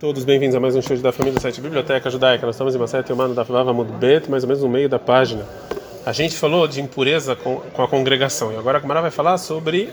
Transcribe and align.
Todos 0.00 0.24
bem-vindos 0.24 0.56
a 0.56 0.60
mais 0.60 0.74
um 0.74 0.80
show 0.80 0.96
da 0.96 1.12
família 1.12 1.38
do 1.38 1.42
site 1.42 1.60
Biblioteca 1.60 2.08
Judaica. 2.08 2.46
Nós 2.46 2.54
estamos 2.54 2.74
em 2.74 2.78
Masete 2.78 3.12
Humano 3.12 3.34
da 3.34 3.44
Fava 3.44 3.70
Bet, 3.84 4.30
mais 4.30 4.42
ou 4.42 4.48
menos 4.48 4.62
no 4.62 4.68
meio 4.70 4.88
da 4.88 4.98
página. 4.98 5.44
A 6.06 6.10
gente 6.10 6.34
falou 6.36 6.66
de 6.66 6.80
impureza 6.80 7.36
com, 7.36 7.56
com 7.56 7.82
a 7.82 7.86
congregação 7.86 8.50
e 8.50 8.56
agora 8.56 8.78
a 8.78 8.80
Camara 8.80 9.02
vai 9.02 9.10
falar 9.10 9.36
sobre 9.36 9.90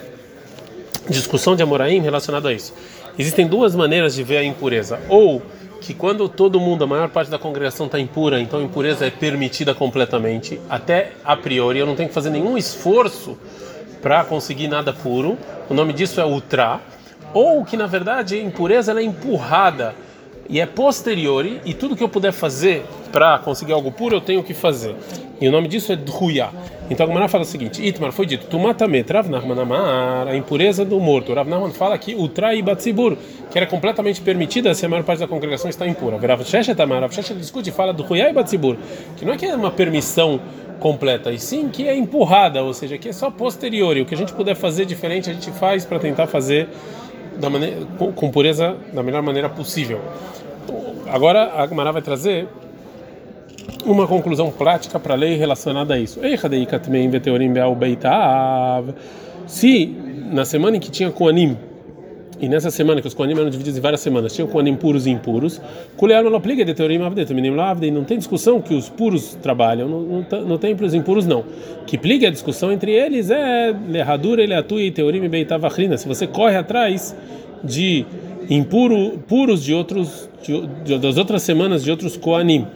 discussão 1.09 1.57
de 1.57 1.62
Amoraim 1.62 1.99
relacionado 1.99 2.47
a 2.47 2.54
isso. 2.54 2.73
Existem 3.20 3.46
duas 3.46 3.75
maneiras 3.75 4.15
de 4.15 4.23
ver 4.23 4.38
a 4.38 4.43
impureza. 4.46 4.97
Ou 5.09 5.41
que 5.81 5.93
quando 5.93 6.29
todo 6.29 6.57
mundo, 6.57 6.85
a 6.85 6.87
maior 6.87 7.09
parte 7.09 7.29
da 7.29 7.37
congregação 7.37 7.87
está 7.87 7.99
impura, 7.99 8.39
então 8.39 8.61
a 8.61 8.63
impureza 8.63 9.05
é 9.05 9.09
permitida 9.09 9.75
completamente, 9.75 10.57
até 10.69 11.11
a 11.21 11.35
priori, 11.35 11.79
eu 11.79 11.85
não 11.85 11.97
tenho 11.97 12.07
que 12.07 12.15
fazer 12.15 12.29
nenhum 12.29 12.57
esforço 12.57 13.37
para 14.01 14.23
conseguir 14.23 14.69
nada 14.69 14.93
puro. 14.93 15.37
O 15.69 15.73
nome 15.73 15.91
disso 15.91 16.21
é 16.21 16.25
ultra 16.25 16.79
ou 17.34 17.64
que 17.64 17.78
na 17.78 17.88
verdade 17.88 18.36
a 18.36 18.41
impureza 18.41 18.91
é 19.00 19.04
empurrada 19.04 19.96
e 20.50 20.59
é 20.59 20.66
posteriori 20.66 21.62
e 21.66 21.73
tudo 21.73 21.95
que 21.95 22.04
eu 22.04 22.09
puder 22.09 22.31
fazer 22.31 22.85
para 23.12 23.38
conseguir 23.40 23.73
algo 23.73 23.91
puro 23.91 24.16
eu 24.16 24.22
tenho 24.22 24.44
que 24.44 24.54
fazer. 24.54 24.95
E 25.40 25.48
o 25.48 25.52
nome 25.52 25.68
disso 25.68 25.91
é 25.91 25.95
Dhuya. 25.95 26.49
Então 26.90 27.05
a 27.05 27.09
Gemara 27.09 27.27
fala 27.27 27.44
o 27.44 27.45
seguinte: 27.45 27.85
Itmar 27.85 28.12
foi 28.12 28.26
dito, 28.26 28.48
Tumatamet 28.48 29.12
Rav 29.12 29.30
Nachman 29.30 29.59
Amar, 29.59 30.27
a 30.27 30.35
impureza 30.35 30.84
do 30.84 30.99
morto. 30.99 31.34
Rav 31.34 31.48
Nachman 31.48 31.71
fala 31.71 31.98
que 31.98 32.16
o 32.16 32.27
trai 32.27 32.62
batzibur, 32.62 33.16
que 33.52 33.57
era 33.57 33.68
completamente 33.68 34.20
permitida 34.21 34.73
se 34.73 34.85
a 34.85 34.90
maior 34.90 35.04
parte 35.04 35.20
da 35.20 35.27
congregação 35.27 35.70
está 35.70 35.88
impura. 35.88 36.18
Rav 36.18 36.44
Sheshet 36.44 36.82
Amar, 36.82 37.02
Rav 37.02 37.13
Sheshet 37.13 37.38
discute 37.38 37.70
e 37.70 37.71
fala 37.71 37.94
do 37.94 38.04
Dhuya 38.04 38.30
e 38.30 38.34
batzibur, 38.34 38.77
que 39.16 39.26
não 39.26 39.34
é 39.34 39.38
que 39.38 39.46
é 39.46 39.55
uma 39.55 39.71
permissão 39.71 40.40
completa, 40.80 41.32
e 41.32 41.40
sim 41.40 41.70
que 41.70 41.88
é 41.88 41.96
empurrada, 41.96 42.63
ou 42.63 42.73
seja, 42.73 42.98
que 42.98 43.09
é 43.09 43.13
só 43.13 43.30
posteriori. 43.30 44.02
O 44.02 44.05
que 44.05 44.13
a 44.13 44.18
gente 44.18 44.34
puder 44.34 44.55
fazer 44.55 44.85
diferente, 44.85 45.30
a 45.30 45.34
gente 45.34 45.52
faz 45.52 45.85
para 45.85 45.99
tentar 45.99 46.27
fazer 46.27 46.70
da 47.40 47.50
maneira, 47.50 47.86
com, 47.98 48.12
com, 48.12 48.32
pureza 48.32 48.76
da 48.94 49.04
melhor 49.04 49.22
maneira 49.22 49.50
possível. 49.50 50.02
Agora 51.08 51.54
a 51.55 51.68
Gemara 51.68 51.91
vai 51.91 52.02
trazer 52.02 52.48
uma 53.85 54.07
conclusão 54.07 54.52
prática 54.52 54.99
para 54.99 55.13
a 55.13 55.18
lei 55.18 55.38
relacionada 55.38 55.94
a 55.94 55.99
isso. 55.99 56.20
Se 59.46 59.96
na 60.32 60.44
semana 60.44 60.77
em 60.77 60.79
que 60.79 60.91
tinha 60.91 61.10
Koanim 61.12 61.57
e 62.40 62.48
nessa 62.48 62.70
semana 62.70 63.02
que 63.02 63.07
os 63.07 63.13
Kohanim 63.13 63.34
eram 63.34 63.49
divididos 63.49 63.77
em 63.77 63.82
várias 63.82 64.02
semanas, 64.02 64.34
tinham 64.34 64.47
Kohanim 64.47 64.75
puros 64.75 65.07
e 65.07 65.09
impuros, 65.09 65.59
não 67.90 68.03
tem 68.03 68.18
discussão 68.18 68.62
que 68.62 68.75
os 68.75 68.90
puros 68.90 69.35
trabalham 69.41 69.88
no, 69.88 70.02
no, 70.22 70.46
no 70.46 70.57
templo 70.59 70.85
os 70.85 70.94
impuros 70.94 71.25
não. 71.25 71.44
Que 71.85 71.97
pliga 71.97 72.28
a 72.28 72.31
discussão 72.31 72.72
entre 72.72 72.91
eles 72.91 73.31
é 73.31 73.75
Lehadura, 73.90 74.46
Leatu 74.46 74.79
e 74.79 74.91
Teorim 74.91 75.24
e 75.24 75.29
Beitavachrina. 75.29 75.97
Se 75.97 76.07
você 76.07 76.28
corre 76.28 76.57
atrás 76.57 77.16
de 77.63 78.06
impuro, 78.50 79.18
puros 79.28 79.63
de 79.63 79.74
outros, 79.74 80.29
de, 80.44 80.68
de, 80.85 81.00
das 81.00 81.18
outras 81.18 81.41
semanas 81.41 81.84
de 81.84 81.90
outros 81.90 82.16
Kohanim 82.16 82.68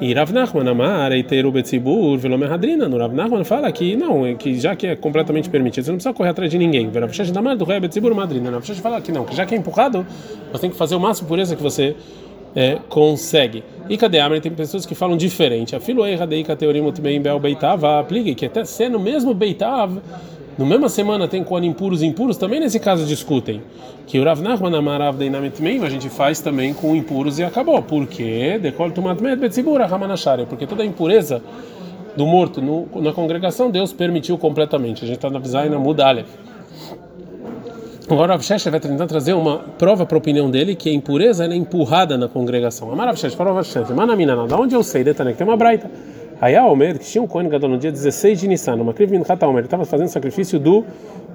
e 0.00 0.14
Rav 0.14 0.32
Nachman 0.32 0.66
Amar, 0.66 1.12
Eiteru 1.12 1.52
Betzibur, 1.52 2.16
Velome 2.16 2.46
Hadrina, 2.46 2.88
no 2.88 2.96
Rav 2.96 3.12
Nachman 3.14 3.44
fala 3.44 3.70
que 3.70 3.94
não, 3.94 4.24
é 4.26 4.34
que 4.34 4.58
já 4.58 4.74
que 4.74 4.86
é 4.86 4.96
completamente 4.96 5.50
permitido, 5.50 5.84
você 5.84 5.90
não 5.90 5.98
precisa 5.98 6.14
correr 6.14 6.30
atrás 6.30 6.50
de 6.50 6.56
ninguém. 6.56 6.90
Rav 6.90 7.12
Shesh 7.12 7.30
Damar, 7.30 7.54
do 7.56 7.66
Rei 7.66 7.78
Betzibur 7.80 8.14
Madrina. 8.14 8.50
Rav 8.50 8.64
Shesh 8.64 8.78
fala 8.78 9.00
que 9.02 9.12
não, 9.12 9.26
que 9.26 9.36
já 9.36 9.44
que 9.44 9.54
é 9.54 9.58
empurrado, 9.58 10.06
você 10.50 10.62
tem 10.62 10.70
que 10.70 10.76
fazer 10.76 10.94
o 10.94 11.00
máximo 11.00 11.28
pureza 11.28 11.54
que 11.54 11.62
você 11.62 11.94
é, 12.56 12.78
consegue. 12.88 13.62
E 13.90 13.98
cadê 13.98 14.20
Amar? 14.20 14.40
Tem 14.40 14.50
pessoas 14.52 14.86
que 14.86 14.94
falam 14.94 15.18
diferente. 15.18 15.76
A 15.76 15.80
filo 15.80 16.04
erra 16.06 16.26
dei 16.26 16.42
cateorim 16.44 16.82
bem 16.98 17.20
bel 17.20 17.38
beitav, 17.38 17.84
aplique 17.84 18.34
que 18.34 18.46
até 18.46 18.64
sendo 18.64 18.98
mesmo 18.98 19.34
beitav, 19.34 20.00
no 20.58 20.66
mesma 20.66 20.88
semana 20.88 21.26
tem 21.26 21.42
com 21.42 21.58
impuros 21.58 22.02
e 22.02 22.06
impuros, 22.06 22.36
também 22.36 22.60
nesse 22.60 22.78
caso 22.78 23.06
discutem. 23.06 23.62
Que 24.06 24.18
o 24.18 24.24
Rav 24.24 24.42
Nachman 24.42 24.74
amarav 24.76 25.16
a 25.84 25.88
gente 25.88 26.08
faz 26.08 26.40
também 26.40 26.74
com 26.74 26.94
impuros 26.94 27.38
e 27.38 27.44
acabou. 27.44 27.80
Por 27.80 28.06
quê? 28.06 28.58
Decol 28.60 28.90
tumatmet 28.90 29.36
betzibura 29.36 29.86
ramanashare. 29.86 30.46
Porque 30.46 30.66
toda 30.66 30.82
a 30.82 30.86
impureza 30.86 31.42
do 32.16 32.26
morto 32.26 32.60
no, 32.60 32.88
na 33.00 33.12
congregação, 33.12 33.70
Deus 33.70 33.92
permitiu 33.92 34.36
completamente. 34.36 35.04
A 35.04 35.06
gente 35.06 35.16
está 35.16 35.30
na 35.30 35.38
Bizaina 35.38 35.78
Mudalef. 35.78 36.28
Agora 38.10 38.32
Rav 38.32 38.42
Shesha 38.42 38.72
vai 38.72 38.80
tentar 38.80 39.06
trazer 39.06 39.34
uma 39.34 39.58
prova 39.58 40.04
para 40.04 40.16
a 40.16 40.18
opinião 40.18 40.50
dele 40.50 40.74
que 40.74 40.90
a 40.90 40.92
impureza 40.92 41.44
é 41.44 41.54
empurrada 41.54 42.18
na 42.18 42.26
congregação. 42.26 42.92
Amarav 42.92 43.16
Shesha, 43.16 43.36
fala 43.36 43.52
Rav 43.52 43.64
Shesha, 43.64 43.94
manamina, 43.94 44.48
da 44.48 44.56
onde 44.56 44.74
eu 44.74 44.82
sei, 44.82 45.04
Detanek, 45.04 45.38
tem 45.38 45.46
uma 45.46 45.56
braita. 45.56 45.88
Aí 46.40 46.56
a 46.56 46.66
Omer, 46.66 46.98
que 46.98 47.04
tinha 47.04 47.22
um 47.22 47.26
Kohen 47.26 47.48
Gadol 47.48 47.70
no 47.70 47.78
dia 47.78 47.92
16 47.92 48.40
de 48.40 48.48
Nissan, 48.48 48.76
uma 48.76 48.94
Kriv 48.94 49.10
Minchat 49.10 49.44
Omer, 49.44 49.64
estava 49.64 49.84
fazendo 49.84 50.06
o 50.06 50.10
sacrifício 50.10 50.58
do 50.58 50.84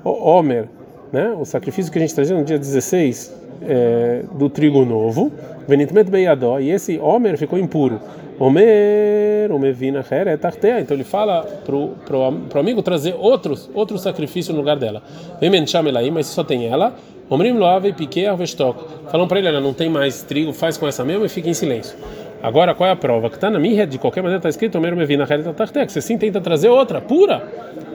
Omer, 0.04 0.66
né? 1.14 1.36
o 1.40 1.46
sacrifício 1.46 1.92
que 1.92 2.00
a 2.00 2.02
gente 2.02 2.16
trazia 2.16 2.36
no 2.36 2.44
dia 2.44 2.58
16 2.58 3.32
é, 3.62 4.24
do 4.34 4.50
trigo 4.50 4.84
novo, 4.84 5.32
Venitmet 5.68 6.10
Beyadó, 6.10 6.60
e 6.60 6.72
esse 6.72 6.98
Omer 6.98 7.38
ficou 7.38 7.60
impuro. 7.60 8.00
Omer, 8.40 9.52
Omevina 9.52 10.04
Heret 10.12 10.42
Então 10.82 10.98
ele 10.98 11.06
fala 11.06 11.44
pro, 11.64 11.90
pro, 12.06 12.60
amigo 12.60 12.82
trazer 12.82 13.16
outros, 13.18 13.70
outro 13.74 13.98
sacrifício 13.98 14.54
no 14.54 14.60
lugar 14.60 14.78
dela. 14.78 15.02
Vem 15.40 15.52
aí, 15.96 16.12
mas 16.12 16.26
só 16.28 16.44
tem 16.44 16.68
ela. 16.68 16.96
Omrim 17.30 17.54
Loave 17.54 17.92
Piquet 17.94 18.28
Arvestok. 18.28 18.84
Falam 19.10 19.28
para 19.28 19.40
ele: 19.40 19.48
ela 19.48 19.62
não 19.62 19.74
tem 19.74 19.90
mais 19.90 20.22
trigo, 20.22 20.54
faz 20.54 20.78
com 20.78 20.88
essa 20.88 21.04
mesma 21.04 21.26
e 21.26 21.30
fica 21.30 21.50
em 21.50 21.54
silêncio. 21.54 21.98
Agora, 22.46 22.76
qual 22.76 22.88
é 22.88 22.94
a 22.94 22.96
prova? 22.96 23.28
Que 23.28 23.38
está 23.38 23.50
na 23.50 23.58
minha, 23.58 23.88
de 23.88 23.98
qualquer 23.98 24.22
maneira 24.22 24.38
está 24.38 24.50
escrito, 24.50 24.78
Omer 24.78 24.96
Mevina 24.96 25.26
Tartek. 25.26 25.92
Você 25.92 26.00
sim 26.00 26.16
tenta 26.16 26.40
trazer 26.40 26.70
outra, 26.70 27.02
pura. 27.02 27.42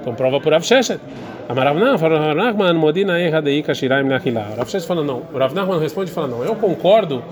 Então, 0.01 0.13
prova 0.13 0.41
por 0.41 0.53
Avsheshet. 0.53 0.99
Amarav 1.49 1.79
Nachman 1.79 2.75
Modina 2.75 3.21
Eha 3.21 3.41
Dei 3.41 3.63
Kashiraim 3.63 4.09
Nachilá. 4.09 4.49
Rav 4.57 4.69
Sheshet 4.69 4.89
fala 4.89 5.05
não. 5.05 5.23
O 5.33 5.39
Rav 5.39 5.55
Nachman 5.55 5.79
responde 5.79 6.11
e 6.11 6.13
fala 6.13 6.27
não. 6.27 6.43
Eu 6.43 6.57
concordo 6.57 7.23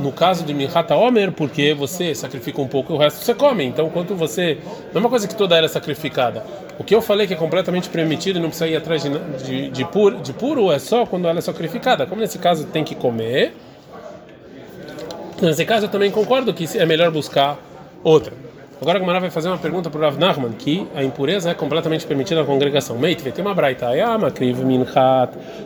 no 0.00 0.12
caso 0.12 0.44
de 0.44 0.52
Minhata 0.52 0.94
Omer, 0.94 1.32
porque 1.32 1.72
você 1.72 2.14
sacrifica 2.14 2.60
um 2.60 2.68
pouco 2.68 2.92
e 2.92 2.94
o 2.96 2.98
resto 2.98 3.24
você 3.24 3.32
come. 3.32 3.64
Então, 3.64 3.88
quanto 3.88 4.14
você. 4.14 4.58
Não 4.92 4.96
é 4.96 4.98
uma 4.98 5.08
coisa 5.08 5.26
que 5.26 5.34
toda 5.34 5.56
ela 5.56 5.64
é 5.64 5.68
sacrificada. 5.68 6.44
O 6.78 6.84
que 6.84 6.94
eu 6.94 7.00
falei 7.00 7.26
que 7.26 7.32
é 7.32 7.38
completamente 7.38 7.88
permitido 7.88 8.38
e 8.38 8.42
não 8.42 8.50
precisa 8.50 8.68
ir 8.68 8.76
atrás 8.76 9.02
de, 9.02 9.08
de, 9.46 9.70
de, 9.70 9.84
puro, 9.86 10.18
de 10.18 10.34
puro 10.34 10.70
é 10.70 10.78
só 10.78 11.06
quando 11.06 11.26
ela 11.26 11.38
é 11.38 11.42
sacrificada. 11.42 12.04
Como 12.04 12.20
nesse 12.20 12.38
caso 12.38 12.66
tem 12.66 12.84
que 12.84 12.94
comer 12.94 13.54
Nesse 15.40 15.64
caso, 15.64 15.86
eu 15.86 15.88
também 15.88 16.10
concordo 16.10 16.52
que 16.52 16.66
é 16.76 16.84
melhor 16.84 17.10
buscar 17.10 17.58
outra. 18.04 18.32
Agora 18.80 18.96
a 18.96 19.00
Gamara 19.00 19.20
vai 19.20 19.30
fazer 19.30 19.48
uma 19.48 19.58
pergunta 19.58 19.90
para 19.90 19.98
o 19.98 20.02
Rav 20.02 20.18
Nachman, 20.18 20.52
que 20.52 20.86
a 20.94 21.04
impureza 21.04 21.50
é 21.50 21.54
completamente 21.54 22.06
permitida 22.06 22.40
na 22.40 22.46
congregação. 22.46 22.98
Meit, 22.98 23.22
tem 23.22 23.44
uma 23.44 23.54
braita. 23.54 23.86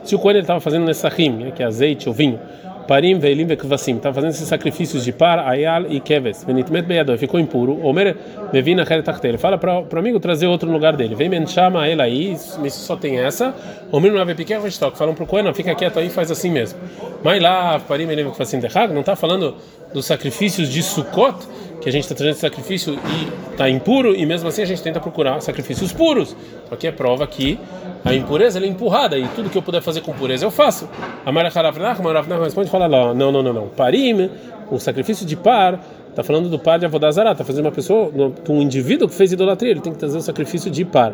Se 0.04 0.14
o 0.14 0.18
coelho 0.18 0.40
estava 0.40 0.60
fazendo 0.60 0.84
nessahim, 0.84 1.30
né, 1.30 1.50
que 1.52 1.62
é 1.62 1.66
azeite 1.66 2.08
ou 2.08 2.14
vinho, 2.14 2.40
parim 2.86 3.18
veilim 3.18 3.46
vekvasim, 3.46 3.96
estava 3.96 4.14
fazendo 4.14 4.30
esses 4.30 4.48
sacrifícios 4.48 5.04
de 5.04 5.12
par, 5.12 5.38
ayal 5.38 5.86
e 5.88 6.00
keves, 6.00 6.44
benitmet 6.44 6.86
beyador, 6.86 7.18
ficou 7.18 7.40
impuro. 7.40 7.84
Omer 7.84 8.16
mevina 8.52 8.84
ele 9.24 9.38
fala 9.38 9.58
para 9.58 9.80
o 9.80 9.98
amigo 9.98 10.20
trazer 10.20 10.46
outro 10.46 10.70
lugar 10.70 10.96
dele. 10.96 11.14
Vem 11.14 11.28
men 11.28 11.46
chama 11.46 11.88
ele 11.88 12.02
aí, 12.02 12.36
só 12.70 12.96
tem 12.96 13.18
essa. 13.18 13.54
Omer 13.90 14.12
não 14.12 14.24
vai 14.24 14.34
pequeno 14.34 14.62
vestok, 14.62 14.96
falam 14.96 15.14
para 15.14 15.24
o 15.24 15.26
coelho, 15.26 15.52
fica 15.54 15.74
quieto 15.74 15.98
aí, 15.98 16.08
faz 16.08 16.30
assim 16.30 16.50
mesmo. 16.50 16.78
Mas 17.22 17.40
lá, 17.42 17.80
parim 17.80 18.06
veilim 18.06 18.24
vekvasim 18.24 18.60
derrag, 18.60 18.92
não 18.92 19.00
está 19.00 19.16
falando 19.16 19.56
dos 19.92 20.06
sacrifícios 20.06 20.68
de 20.68 20.82
Sukkot, 20.82 21.36
que 21.84 21.90
a 21.90 21.92
gente 21.92 22.04
está 22.04 22.14
trazendo 22.14 22.36
sacrifício 22.36 22.94
e 22.94 23.52
está 23.52 23.68
impuro, 23.68 24.16
e 24.16 24.24
mesmo 24.24 24.48
assim 24.48 24.62
a 24.62 24.64
gente 24.64 24.82
tenta 24.82 24.98
procurar 24.98 25.38
sacrifícios 25.42 25.92
puros. 25.92 26.34
Só 26.66 26.76
que 26.76 26.86
é 26.86 26.90
prova 26.90 27.26
que 27.26 27.60
a 28.02 28.14
impureza 28.14 28.58
é 28.58 28.66
empurrada, 28.66 29.18
e 29.18 29.28
tudo 29.28 29.50
que 29.50 29.58
eu 29.58 29.60
puder 29.60 29.82
fazer 29.82 30.00
com 30.00 30.14
pureza 30.14 30.46
eu 30.46 30.50
faço. 30.50 30.88
A 31.26 31.30
Mara 31.30 31.52
Haravnach, 31.54 32.00
responde 32.42 32.68
e 32.68 32.70
fala 32.70 32.88
não, 32.88 33.30
não, 33.30 33.42
não, 33.42 33.52
não. 33.52 33.68
Parim, 33.68 34.30
o 34.70 34.78
sacrifício 34.78 35.26
de 35.26 35.36
par 35.36 35.78
Está 36.14 36.22
falando 36.22 36.48
do 36.48 36.60
par 36.60 36.78
de 36.78 36.86
Avodazará, 36.86 37.32
está 37.32 37.42
fazendo 37.42 37.64
uma 37.64 37.72
pessoa, 37.72 38.08
um 38.48 38.62
indivíduo 38.62 39.08
que 39.08 39.14
fez 39.16 39.32
idolatria, 39.32 39.72
ele 39.72 39.80
tem 39.80 39.92
que 39.92 39.98
trazer 39.98 40.16
o 40.16 40.20
sacrifício 40.20 40.70
de 40.70 40.84
par. 40.84 41.12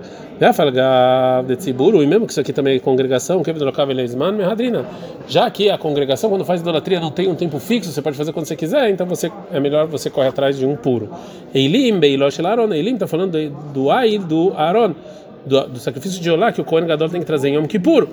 Tziburu, 1.56 2.02
e 2.02 2.06
mesmo 2.06 2.26
que 2.26 2.32
isso 2.32 2.40
aqui 2.40 2.52
também 2.52 2.76
é 2.76 2.78
congregação, 2.78 3.42
que 3.42 3.50
já 5.26 5.50
que 5.50 5.70
a 5.70 5.78
congregação, 5.78 6.28
quando 6.28 6.44
faz 6.44 6.60
idolatria, 6.60 7.00
não 7.00 7.10
tem 7.10 7.28
um 7.28 7.34
tempo 7.34 7.58
fixo, 7.58 7.90
você 7.90 8.02
pode 8.02 8.14
fazer 8.14 8.30
quando 8.34 8.44
você 8.44 8.54
quiser, 8.54 8.90
então 8.90 9.06
você 9.06 9.32
é 9.50 9.58
melhor 9.58 9.86
você 9.86 10.10
correr 10.10 10.28
atrás 10.28 10.58
de 10.58 10.66
um 10.66 10.76
puro. 10.76 11.08
Eilim, 11.54 11.98
Beilosh 11.98 12.38
Laron, 12.40 12.70
Eilim 12.70 12.92
está 12.92 13.06
falando 13.06 13.38
do 13.72 13.90
Ail, 13.90 14.20
do 14.20 14.52
Aaron 14.54 14.94
do, 15.46 15.66
do, 15.66 15.78
sacrifício 15.78 16.20
de 16.20 16.30
Olá 16.30 16.52
que 16.52 16.60
o 16.60 16.64
Kohen 16.64 16.86
Gadol 16.86 17.08
tem 17.08 17.20
que 17.20 17.26
trazer 17.26 17.48
em 17.48 17.54
Yom 17.54 17.66
Kippur. 17.66 18.06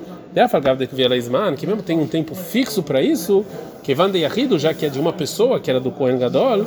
Que 1.57 1.65
mesmo 1.65 1.81
tem 1.81 1.97
um 1.97 2.07
tempo 2.07 2.35
fixo 2.35 2.83
para 2.83 3.01
isso, 3.01 3.45
que 3.83 3.95
van 3.95 4.11
de 4.11 4.19
Yahido, 4.19 4.59
já 4.59 4.73
que 4.73 4.85
é 4.85 4.89
de 4.89 4.99
uma 4.99 5.13
pessoa, 5.13 5.59
que 5.59 5.69
era 5.69 5.79
do 5.79 5.91
Kohen 5.91 6.17
Gadol, 6.19 6.65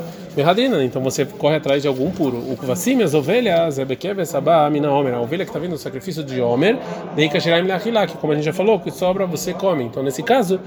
então 0.83 1.03
você 1.03 1.25
corre 1.25 1.57
atrás 1.57 1.83
de 1.83 1.89
algum 1.89 2.11
puro. 2.11 2.39
O 2.39 2.57
Kvasim, 2.57 3.03
as 3.03 3.15
ovelhas, 3.15 3.79
Ebekev, 3.79 4.25
Sabá, 4.25 4.65
Amina 4.67 4.91
Omer, 4.91 5.15
a 5.15 5.21
ovelha 5.21 5.45
que 5.45 5.51
está 5.51 5.59
vindo 5.59 5.73
no 5.73 5.79
sacrifício 5.79 6.25
de 6.25 6.41
Omer, 6.41 6.79
Dei 7.15 7.29
Kashiraim 7.29 7.67
que 8.07 8.17
como 8.17 8.33
a 8.33 8.37
gente 8.37 8.45
já 8.45 8.53
falou, 8.53 8.81
que 8.81 8.91
sobra 8.91 9.27
você 9.27 9.53
come. 9.53 9.85
Então 9.85 10.03
nesse 10.03 10.23
caso, 10.23 10.61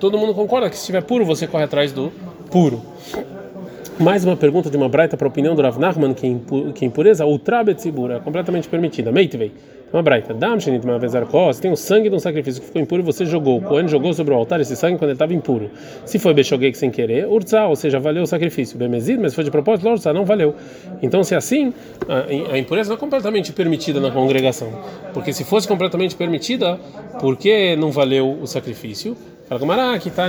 todo 0.00 0.16
mundo 0.16 0.34
concorda 0.34 0.70
que 0.70 0.76
se 0.76 0.82
estiver 0.82 1.02
puro, 1.02 1.24
você 1.24 1.46
corre 1.46 1.64
atrás 1.64 1.92
do 1.92 2.12
puro. 2.50 2.82
Mais 4.00 4.24
uma 4.24 4.36
pergunta 4.36 4.70
de 4.70 4.76
uma 4.76 4.88
braita 4.88 5.16
para 5.16 5.26
a 5.26 5.28
opinião 5.30 5.56
do 5.56 5.62
Rav 5.62 5.76
Nachman, 5.76 6.14
que, 6.14 6.40
que 6.72 6.84
impureza, 6.84 7.26
ultra 7.26 7.64
betzibur, 7.64 8.12
é 8.12 8.20
completamente 8.20 8.68
permitida. 8.68 9.10
Meitvei. 9.10 9.52
Uma 9.92 10.02
braita. 10.02 10.32
Dam 10.32 10.60
shenit 10.60 10.84
uma 10.84 11.00
vez 11.00 11.16
arcos, 11.16 11.58
tem 11.58 11.72
o 11.72 11.76
sangue 11.76 12.08
de 12.08 12.14
um 12.14 12.18
sacrifício 12.20 12.60
que 12.60 12.66
ficou 12.68 12.80
impuro 12.80 13.02
e 13.02 13.04
você 13.04 13.26
jogou. 13.26 13.58
O 13.58 13.62
Cohen 13.62 13.88
jogou 13.88 14.12
sobre 14.12 14.32
o 14.32 14.36
altar 14.36 14.60
esse 14.60 14.76
sangue 14.76 14.98
quando 14.98 15.10
ele 15.10 15.14
estava 15.14 15.34
impuro. 15.34 15.68
Se 16.04 16.16
foi 16.18 16.32
Bechogek 16.32 16.78
sem 16.78 16.90
querer, 16.92 17.26
urza, 17.26 17.66
ou 17.66 17.74
seja, 17.74 17.98
valeu 17.98 18.22
o 18.22 18.26
sacrifício. 18.26 18.78
Bemezid, 18.78 19.18
mas 19.18 19.32
se 19.32 19.34
foi 19.34 19.44
de 19.44 19.50
propósito, 19.50 19.88
urza, 19.88 20.12
não 20.12 20.24
valeu. 20.24 20.54
Então, 21.02 21.24
se 21.24 21.34
é 21.34 21.36
assim, 21.36 21.72
a, 22.08 22.52
a 22.54 22.58
impureza 22.58 22.90
não 22.90 22.96
é 22.96 23.00
completamente 23.00 23.52
permitida 23.52 23.98
na 23.98 24.12
congregação. 24.12 24.70
Porque 25.12 25.32
se 25.32 25.42
fosse 25.42 25.66
completamente 25.66 26.14
permitida, 26.14 26.78
por 27.18 27.36
que 27.36 27.74
não 27.74 27.90
valeu 27.90 28.38
o 28.40 28.46
sacrifício? 28.46 29.16
Tá 29.48 29.56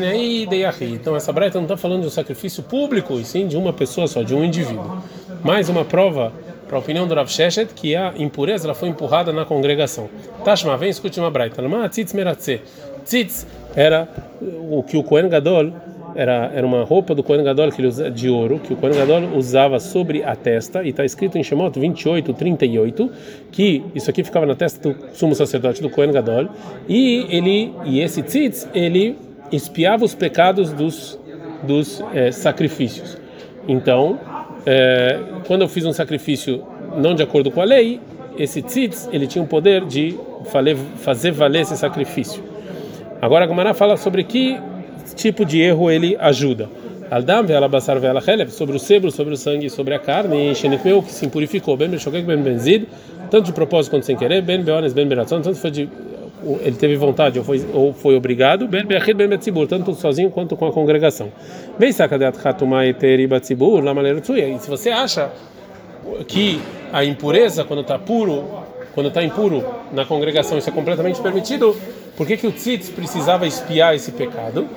aí, 0.07 0.45
Então 0.93 1.13
essa 1.13 1.33
breita 1.33 1.57
não 1.57 1.65
está 1.65 1.75
falando 1.75 2.01
de 2.01 2.07
um 2.07 2.11
sacrifício 2.11 2.63
público, 2.63 3.15
e 3.15 3.25
sim 3.25 3.47
de 3.47 3.57
uma 3.57 3.73
pessoa 3.73 4.07
só, 4.07 4.23
de 4.23 4.33
um 4.33 4.45
indivíduo. 4.45 5.03
Mais 5.43 5.67
uma 5.67 5.83
prova 5.83 6.31
para 6.67 6.77
a 6.77 6.79
opinião 6.79 7.05
do 7.05 7.13
Rav 7.13 7.29
Sheshet 7.29 7.73
que 7.73 7.95
a 7.97 8.13
impureza 8.15 8.65
ela 8.65 8.73
foi 8.73 8.87
empurrada 8.87 9.33
na 9.33 9.43
congregação. 9.43 10.09
Tashma, 10.45 10.77
vem 10.77 10.89
escute 10.89 11.19
uma 11.19 11.29
breita. 11.29 11.61
Tzitz 13.03 13.45
era 13.75 14.07
o 14.41 14.83
que 14.83 14.95
o 14.95 15.03
Kohen 15.03 15.27
Gadol 15.27 15.73
era, 16.19 16.51
era 16.53 16.67
uma 16.67 16.83
roupa 16.83 17.15
do 17.15 17.23
Kohen 17.23 17.45
Gadol 17.45 17.71
que 17.71 17.79
ele 17.79 17.87
usa, 17.87 18.11
de 18.11 18.29
ouro, 18.29 18.59
que 18.59 18.73
o 18.73 18.75
Kohen 18.75 18.93
Gadol 18.93 19.37
usava 19.37 19.79
sobre 19.79 20.21
a 20.21 20.35
testa, 20.35 20.83
e 20.83 20.89
está 20.89 21.05
escrito 21.05 21.37
em 21.37 21.43
Shemot 21.43 21.79
28, 21.79 22.33
38, 22.33 23.11
que 23.49 23.81
isso 23.95 24.09
aqui 24.09 24.21
ficava 24.21 24.45
na 24.45 24.53
testa 24.53 24.89
do 24.89 24.95
sumo 25.13 25.33
sacerdote 25.33 25.81
do 25.81 25.89
Kohen 25.89 26.11
Gadol, 26.11 26.49
e 26.89 27.25
ele 27.29 27.73
e 27.85 28.01
esse 28.01 28.21
tzitz, 28.21 28.67
ele 28.73 29.17
espiava 29.49 30.03
os 30.03 30.13
pecados 30.13 30.73
dos, 30.73 31.17
dos 31.63 32.03
é, 32.13 32.33
sacrifícios. 32.33 33.17
Então, 33.65 34.19
é, 34.65 35.17
quando 35.47 35.61
eu 35.61 35.69
fiz 35.69 35.85
um 35.85 35.93
sacrifício 35.93 36.61
não 36.97 37.15
de 37.15 37.23
acordo 37.23 37.49
com 37.49 37.61
a 37.61 37.65
lei, 37.65 38.01
esse 38.37 38.61
tzitz, 38.61 39.07
ele 39.13 39.25
tinha 39.25 39.41
o 39.41 39.47
poder 39.47 39.85
de 39.85 40.17
fazer 40.97 41.31
valer 41.31 41.61
esse 41.61 41.77
sacrifício. 41.77 42.43
Agora 43.21 43.45
a 43.45 43.47
Gemara 43.47 43.73
fala 43.73 43.95
sobre 43.95 44.23
que 44.25 44.57
tipo 45.19 45.45
de 45.45 45.61
erro 45.61 45.91
ele 45.91 46.15
ajuda. 46.19 46.69
Aldam 47.11 47.45
ve'ala 47.45 47.67
basar 47.67 47.99
ve'ala 47.99 48.21
chelev, 48.21 48.49
sobre 48.51 48.75
o 48.75 48.79
sebo, 48.79 49.11
sobre 49.11 49.33
o 49.33 49.37
sangue, 49.37 49.69
sobre 49.69 49.93
a 49.93 49.99
carne, 49.99 50.51
e 50.51 50.55
shenekmeu, 50.55 51.01
que 51.01 51.11
se 51.11 51.25
impurificou, 51.25 51.75
ben 51.75 51.89
beshogek 51.89 52.25
ben 52.25 52.41
benzid, 52.41 52.87
tanto 53.29 53.45
de 53.45 53.53
propósito 53.53 53.91
quanto 53.91 54.05
sem 54.05 54.15
querer, 54.15 54.41
ben 54.41 54.63
beones 54.63 54.93
ben 54.93 55.07
beratzon, 55.07 55.41
tanto 55.41 55.57
foi 55.57 55.71
de 55.71 55.89
ele 56.61 56.75
teve 56.77 56.95
vontade 56.95 57.37
ou 57.37 57.43
foi, 57.43 57.65
ou 57.73 57.93
foi 57.93 58.15
obrigado, 58.15 58.67
ben 58.67 58.85
beachid 58.85 59.17
ben 59.17 59.27
betzibur, 59.27 59.67
tanto 59.67 59.93
sozinho 59.95 60.29
quanto 60.29 60.55
com 60.55 60.67
a 60.67 60.71
congregação. 60.71 61.31
Bem 61.77 61.91
sacadeat 61.91 62.37
hatumai 62.43 62.93
teri 62.93 63.27
batzibur, 63.27 63.83
la 63.83 63.93
maneira 63.93 64.19
E 64.19 64.59
se 64.59 64.69
você 64.69 64.89
acha 64.89 65.29
que 66.27 66.61
a 66.93 67.03
impureza, 67.03 67.63
quando 67.65 67.81
está 67.81 67.99
puro, 67.99 68.45
quando 68.93 69.07
está 69.07 69.23
impuro 69.23 69.65
na 69.91 70.05
congregação, 70.05 70.57
isso 70.57 70.69
é 70.69 70.73
completamente 70.73 71.19
permitido, 71.21 71.75
por 72.15 72.25
que, 72.27 72.37
que 72.37 72.47
o 72.47 72.51
tzitz 72.51 72.89
precisava 72.89 73.47
espiar 73.47 73.95
esse 73.95 74.11
pecado? 74.11 74.67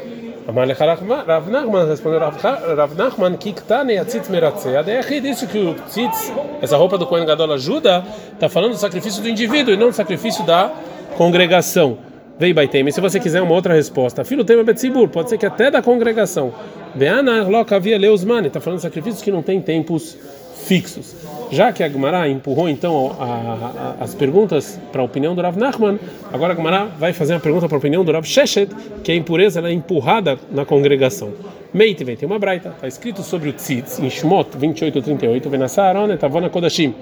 Rav 0.46 1.48
Nachman 1.48 1.86
respondeu 1.86 2.18
Rav 2.18 2.94
Nachman 2.96 3.36
que 3.36 3.50
está 3.50 3.84
tzitz 4.04 4.28
meratzeh. 4.28 4.82
Daí 4.82 5.20
disse 5.20 5.46
que 5.46 5.58
o 5.58 5.74
tzitz, 5.74 6.32
essa 6.60 6.76
roupa 6.76 6.98
do 6.98 7.06
Kohen 7.06 7.24
Gadol 7.24 7.52
ajuda, 7.52 8.04
está 8.32 8.48
falando 8.48 8.72
do 8.72 8.78
sacrifício 8.78 9.22
do 9.22 9.28
indivíduo 9.28 9.72
e 9.72 9.76
não 9.76 9.88
do 9.88 9.94
sacrifício 9.94 10.44
da 10.44 10.70
congregação. 11.16 11.98
Vei 12.38 12.52
Baitem. 12.52 12.90
Se 12.90 13.00
você 13.00 13.20
quiser 13.20 13.40
uma 13.40 13.54
outra 13.54 13.72
resposta, 13.72 14.24
filho 14.24 14.44
tema 14.44 14.64
Betzibur, 14.64 15.08
pode 15.08 15.30
ser 15.30 15.38
que 15.38 15.46
até 15.46 15.70
da 15.70 15.80
congregação. 15.80 16.52
Veana 16.94 17.44
loca 17.44 17.76
havia 17.76 17.96
leusmane, 17.96 18.48
está 18.48 18.60
falando 18.60 18.78
de 18.78 18.82
sacrifícios 18.82 19.22
que 19.22 19.30
não 19.30 19.42
tem 19.42 19.60
tempos 19.60 20.18
fixos. 20.66 21.14
Já 21.50 21.72
que 21.72 21.82
a 21.82 21.88
Gemara 21.88 22.28
empurrou 22.28 22.68
então 22.68 23.14
a, 23.18 23.96
a, 24.00 24.04
as 24.04 24.14
perguntas 24.14 24.80
para 24.90 25.02
a 25.02 25.04
opinião 25.04 25.34
do 25.34 25.42
Rav 25.42 25.56
Nachman, 25.58 25.98
agora 26.32 26.54
a 26.54 26.56
Gemara 26.56 26.86
vai 26.98 27.12
fazer 27.12 27.34
uma 27.34 27.40
pergunta 27.40 27.68
para 27.68 27.76
a 27.76 27.78
opinião 27.78 28.04
do 28.04 28.12
Rav 28.12 28.24
Sheshet, 28.24 28.70
que 29.04 29.12
a 29.12 29.14
impureza 29.14 29.60
é 29.60 29.72
empurrada 29.72 30.38
na 30.50 30.64
congregação. 30.64 31.32
Meite, 31.74 32.04
tem 32.04 32.26
uma 32.26 32.38
braita, 32.38 32.70
está 32.70 32.86
escrito 32.86 33.22
sobre 33.22 33.48
o 33.48 33.52
tzitz, 33.52 33.98
em 33.98 34.10
Shmot 34.10 34.56
28:38, 34.58 35.48
Venassa 35.48 35.82
Aaron 35.82 36.08
kodashim, 36.50 36.94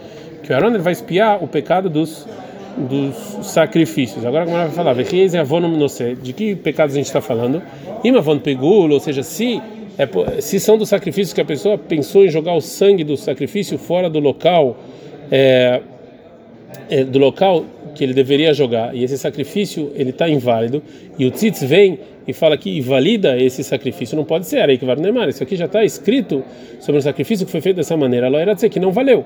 que 0.42 0.52
o 0.52 0.56
Aaron 0.56 0.78
vai 0.78 0.92
espiar 0.92 1.42
o 1.42 1.48
pecado 1.48 1.88
dos 1.88 2.26
dos 2.76 3.46
sacrifícios. 3.46 4.24
Agora 4.24 4.44
a 4.44 4.46
Gemara 4.46 4.66
vai 4.66 4.74
falar, 4.74 4.94
de 4.94 6.32
que 6.32 6.54
pecados 6.56 6.94
a 6.94 6.98
gente 6.98 7.06
está 7.06 7.20
falando? 7.20 7.62
Imavon 8.02 8.38
pegul, 8.38 8.90
ou 8.90 9.00
seja, 9.00 9.22
se 9.22 9.60
é, 10.00 10.40
se 10.40 10.58
são 10.58 10.78
dos 10.78 10.88
sacrifícios 10.88 11.34
que 11.34 11.40
a 11.42 11.44
pessoa 11.44 11.76
pensou 11.76 12.24
em 12.24 12.30
jogar 12.30 12.54
o 12.54 12.60
sangue 12.60 13.04
do 13.04 13.18
sacrifício 13.18 13.76
fora 13.76 14.08
do 14.08 14.18
local, 14.18 14.78
é, 15.30 15.82
é, 16.88 17.04
do 17.04 17.18
local 17.18 17.66
que 17.94 18.02
ele 18.02 18.14
deveria 18.14 18.54
jogar, 18.54 18.94
e 18.94 19.04
esse 19.04 19.18
sacrifício 19.18 19.92
ele 19.94 20.08
está 20.08 20.26
inválido, 20.26 20.82
e 21.18 21.26
o 21.26 21.30
tzitz 21.30 21.62
vem 21.62 21.98
e 22.26 22.32
fala 22.32 22.56
que 22.56 22.78
invalida 22.78 23.36
esse 23.36 23.62
sacrifício, 23.62 24.16
não 24.16 24.24
pode 24.24 24.46
ser, 24.46 24.70
aí 24.70 24.78
que 24.78 24.86
neymar, 24.86 25.28
isso 25.28 25.42
aqui 25.42 25.54
já 25.54 25.66
está 25.66 25.84
escrito 25.84 26.42
sobre 26.80 27.00
o 27.00 27.02
sacrifício 27.02 27.44
que 27.44 27.52
foi 27.52 27.60
feito 27.60 27.76
dessa 27.76 27.96
maneira, 27.96 28.28
ela 28.28 28.40
era 28.40 28.54
dizer 28.54 28.70
que 28.70 28.80
não 28.80 28.92
valeu. 28.92 29.24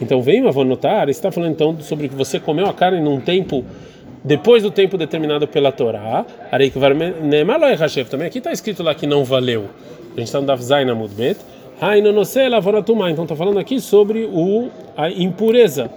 Então 0.00 0.22
vem, 0.22 0.40
mas 0.40 0.54
vou 0.54 0.64
notar, 0.64 1.08
está 1.08 1.32
falando 1.32 1.52
então 1.52 1.76
sobre 1.80 2.08
que 2.08 2.14
você 2.14 2.38
comeu 2.38 2.66
a 2.66 2.72
carne 2.72 3.00
num 3.00 3.20
tempo 3.20 3.64
depois 4.24 4.62
do 4.62 4.70
tempo 4.70 4.96
determinado 4.96 5.48
pela 5.48 5.72
Torá, 5.72 6.24
também 8.08 8.28
aqui 8.28 8.38
está 8.38 8.52
escrito 8.52 8.82
lá 8.82 8.94
que 8.94 9.06
não 9.06 9.24
valeu. 9.24 9.68
A 10.14 10.20
gente 10.20 10.28
está 10.28 10.40
no 10.40 10.46
Davzai 10.46 10.84
na 10.84 10.94
Mudbet. 10.94 11.38
Então 13.10 13.24
está 13.24 13.34
falando 13.34 13.58
aqui 13.58 13.80
sobre 13.80 14.24
o, 14.24 14.68
a 14.96 15.10
impureza, 15.10 15.90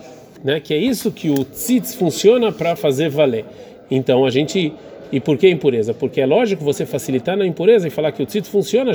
né? 0.43 0.59
que 0.59 0.73
é 0.73 0.77
isso 0.77 1.11
que 1.11 1.29
o 1.29 1.43
tzitz 1.45 1.93
funciona 1.93 2.51
para 2.51 2.75
fazer 2.75 3.09
valer. 3.09 3.45
Então 3.91 4.25
a 4.25 4.31
gente. 4.31 4.73
E 5.11 5.19
por 5.19 5.37
que 5.37 5.47
impureza? 5.47 5.93
Porque 5.93 6.19
é 6.19 6.25
lógico 6.25 6.63
você 6.63 6.83
facilitar 6.83 7.37
na 7.37 7.45
impureza 7.45 7.87
e 7.87 7.91
falar 7.91 8.11
que 8.11 8.23
o 8.23 8.25
tzitz 8.25 8.49
funciona, 8.49 8.91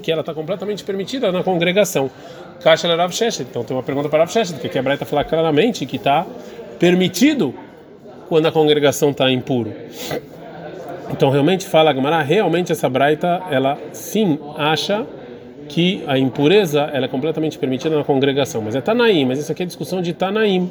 que 0.00 0.10
ela 0.10 0.22
está 0.22 0.34
completamente 0.34 0.82
permitida 0.82 1.30
na 1.30 1.44
congregação. 1.44 2.10
Então 3.48 3.62
tem 3.62 3.76
uma 3.76 3.82
pergunta 3.84 4.08
para 4.08 4.18
Rav 4.20 4.32
Sheshet, 4.32 4.58
que 4.68 4.76
a 4.76 4.82
Breta 4.82 5.04
falar 5.04 5.22
claramente 5.22 5.86
que 5.86 5.96
está 5.96 6.26
permitido 6.80 7.54
quando 8.28 8.46
a 8.46 8.52
congregação 8.52 9.10
está 9.10 9.30
impuro. 9.30 9.72
Então 11.10 11.30
realmente 11.30 11.66
fala 11.66 11.92
Gamara, 11.92 12.22
realmente 12.22 12.72
essa 12.72 12.88
braita, 12.88 13.42
ela 13.50 13.78
sim 13.92 14.38
acha 14.56 15.06
que 15.68 16.02
a 16.06 16.18
impureza 16.18 16.82
ela 16.92 17.06
é 17.06 17.08
completamente 17.08 17.58
permitida 17.58 17.96
na 17.96 18.04
congregação, 18.04 18.62
mas 18.62 18.74
é 18.74 18.80
Tanaim, 18.80 19.24
mas 19.24 19.38
isso 19.38 19.50
aqui 19.50 19.62
é 19.62 19.66
discussão 19.66 20.00
de 20.00 20.12
Tanaim, 20.12 20.70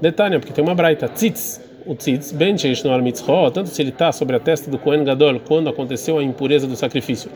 de 0.00 0.12
Tânia, 0.12 0.38
porque 0.38 0.52
tem 0.52 0.62
uma 0.62 0.74
braita, 0.74 1.08
tzitz, 1.08 1.60
o 1.86 1.94
tzitz, 1.94 2.32
ben 2.32 2.54
no 2.84 3.02
mitzvah, 3.02 3.50
tanto 3.50 3.68
se 3.68 3.80
ele 3.82 3.90
está 3.90 4.12
sobre 4.12 4.36
a 4.36 4.40
testa 4.40 4.70
do 4.70 4.78
Kohen 4.78 5.04
Gadol 5.04 5.40
quando 5.40 5.68
aconteceu 5.68 6.18
a 6.18 6.22
impureza 6.22 6.66
do 6.66 6.76
sacrifício, 6.76 7.30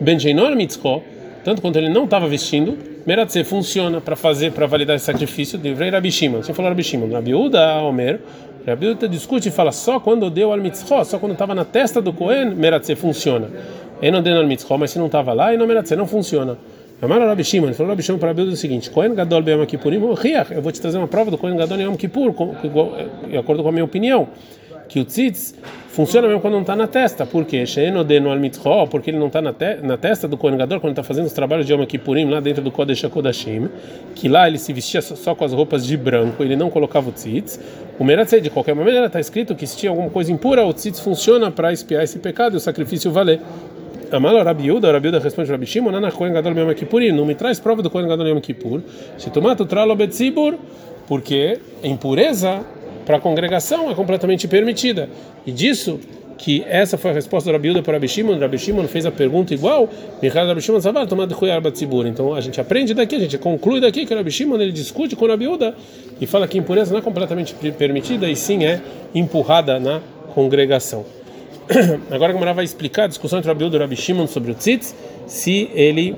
ben 0.00 0.18
no 0.34 0.56
mitzvah, 0.56 1.00
tanto 1.44 1.60
quanto 1.60 1.76
ele 1.76 1.90
não 1.90 2.04
estava 2.04 2.26
vestindo, 2.26 2.78
Meratze 3.06 3.44
funciona 3.44 4.00
para 4.00 4.16
fazer, 4.16 4.52
para 4.52 4.66
validar 4.66 4.96
esse 4.96 5.04
sacrifício 5.04 5.58
de 5.58 5.74
Vrei 5.74 5.90
Rabi 5.90 6.10
Shimon. 6.10 6.42
Você 6.42 6.54
falou 6.54 6.70
Rabi 6.70 6.82
Shimon, 6.82 7.12
Rabi 7.12 7.34
Uda, 7.34 7.76
Omer, 7.82 8.18
Rabi 8.66 8.86
Uda 8.88 9.08
discute 9.08 9.48
e 9.48 9.52
fala 9.52 9.70
só 9.72 10.00
quando 10.00 10.30
deu 10.30 10.52
al 10.52 10.58
mitzvah, 10.58 11.04
só 11.04 11.18
quando 11.18 11.32
estava 11.32 11.54
na 11.54 11.64
testa 11.64 12.00
do 12.00 12.12
Cohen, 12.12 12.54
Meratze 12.54 12.96
funciona. 12.96 13.48
Deu 14.00 14.36
al 14.36 14.46
mitzvah, 14.46 14.78
mas 14.78 14.90
se 14.90 14.98
não 14.98 15.06
estava 15.06 15.32
lá, 15.32 15.52
não 15.56 15.66
Meratze 15.66 15.94
não 15.94 16.06
funciona. 16.06 16.56
Amar 17.02 17.20
Rabi 17.20 17.44
Shimon, 17.44 17.74
falou 17.74 17.90
Rabi 17.90 18.02
Shimon 18.02 18.18
para 18.18 18.28
Rabi 18.28 18.42
Uda 18.42 18.52
o 18.52 18.56
seguinte: 18.56 18.90
Cohen 18.90 19.14
Gadol 19.14 19.42
Beyom 19.42 19.66
Kippurim, 19.66 20.00
eu 20.50 20.62
vou 20.62 20.72
te 20.72 20.80
trazer 20.80 20.96
uma 20.96 21.08
prova 21.08 21.30
do 21.30 21.36
Cohen 21.36 21.56
Gadol 21.56 21.80
Yom 21.80 21.96
Kippur, 21.96 22.32
de 23.28 23.36
acordo 23.36 23.62
com 23.62 23.68
a 23.68 23.72
minha 23.72 23.84
opinião 23.84 24.28
que 24.94 25.00
o 25.00 25.04
tzitz 25.04 25.56
funciona 25.88 26.28
mesmo 26.28 26.40
quando 26.40 26.54
não 26.54 26.60
está 26.60 26.76
na 26.76 26.86
testa. 26.86 27.26
Por 27.26 27.44
quê? 27.44 27.64
Porque 28.88 29.10
ele 29.10 29.18
não 29.18 29.26
está 29.26 29.42
na, 29.42 29.52
te 29.52 29.78
na 29.82 29.96
testa 29.96 30.28
do 30.28 30.36
Kohen 30.36 30.56
quando 30.56 30.90
está 30.90 31.02
fazendo 31.02 31.26
os 31.26 31.32
trabalhos 31.32 31.66
de 31.66 31.72
Yom 31.72 31.84
Kippurim 31.84 32.30
lá 32.30 32.38
dentro 32.38 32.62
do 32.62 32.70
Kodesh 32.70 33.04
HaKodashim, 33.04 33.68
que 34.14 34.28
lá 34.28 34.46
ele 34.46 34.56
se 34.56 34.72
vestia 34.72 35.02
só 35.02 35.34
com 35.34 35.44
as 35.44 35.52
roupas 35.52 35.84
de 35.84 35.96
branco, 35.96 36.44
ele 36.44 36.54
não 36.54 36.70
colocava 36.70 37.08
o 37.08 37.12
tzitz. 37.12 37.58
O 37.98 38.04
Meratzei, 38.04 38.40
de 38.40 38.50
qualquer 38.50 38.72
maneira, 38.76 39.06
está 39.06 39.18
escrito 39.18 39.56
que 39.56 39.66
se 39.66 39.76
tinha 39.76 39.90
alguma 39.90 40.10
coisa 40.10 40.30
impura, 40.30 40.64
o 40.64 40.72
tzitz 40.72 41.00
funciona 41.00 41.50
para 41.50 41.72
espiar 41.72 42.04
esse 42.04 42.20
pecado 42.20 42.54
e 42.54 42.58
o 42.58 42.60
sacrifício 42.60 43.10
valer. 43.10 43.40
Amalo 44.12 44.44
Rabiuda, 44.44 44.92
Rabiuda 44.92 45.18
responde 45.18 45.50
Rabi 45.50 45.66
Shimon, 45.66 45.90
Nana 45.90 46.12
Kohen 46.12 46.32
Gadol 46.32 46.56
Yom 46.56 46.72
Kippurim, 46.72 47.10
não 47.10 47.26
me 47.26 47.34
traz 47.34 47.58
prova 47.58 47.82
do 47.82 47.90
Kohen 47.90 48.06
Gadol 48.06 48.28
Yom 48.28 48.40
Kippur, 48.40 48.80
se 49.18 49.28
tomar 49.28 49.56
tu 49.56 49.66
tralo 49.66 49.96
betzibur, 49.96 50.54
porque 51.08 51.58
impureza 51.82 52.64
para 53.04 53.16
a 53.16 53.20
congregação 53.20 53.90
é 53.90 53.94
completamente 53.94 54.48
permitida. 54.48 55.08
E 55.46 55.52
disso 55.52 56.00
que 56.36 56.64
essa 56.68 56.98
foi 56.98 57.10
a 57.10 57.14
resposta 57.14 57.48
do 57.48 57.52
Rabiuda 57.52 57.82
para 57.82 57.94
Rabi 57.94 58.08
Shimon, 58.08 58.86
fez 58.88 59.06
a 59.06 59.10
pergunta 59.10 59.54
igual, 59.54 59.88
Então 62.08 62.34
a 62.34 62.40
gente 62.40 62.60
aprende 62.60 62.92
daqui, 62.92 63.16
a 63.16 63.20
gente 63.20 63.38
conclui 63.38 63.80
daqui 63.80 64.04
que 64.04 64.14
o 64.14 64.30
Shimon 64.30 64.60
ele 64.60 64.72
discute 64.72 65.16
com 65.16 65.26
Rabiuda 65.26 65.74
e 66.20 66.26
fala 66.26 66.46
que 66.46 66.58
impureza 66.58 66.92
não 66.92 66.98
é 66.98 67.02
completamente 67.02 67.54
permitida 67.78 68.28
e 68.28 68.36
sim 68.36 68.64
é 68.64 68.80
empurrada 69.14 69.78
na 69.78 70.00
congregação. 70.34 71.04
Agora 72.10 72.30
a 72.30 72.34
Gamara 72.34 72.52
vai 72.52 72.64
explicar 72.64 73.04
a 73.04 73.06
discussão 73.06 73.38
entre 73.38 73.50
Rabiuda 73.50 73.78
e 73.78 73.94
o 73.94 73.96
Shimon 73.96 74.26
sobre 74.26 74.50
o 74.50 74.54
tzitz, 74.54 74.94
se 75.26 75.70
ele 75.72 76.16